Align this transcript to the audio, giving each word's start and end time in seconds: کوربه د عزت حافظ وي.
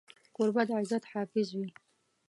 کوربه 0.35 0.63
د 0.67 0.69
عزت 0.79 1.03
حافظ 1.11 1.47
وي. 1.59 1.67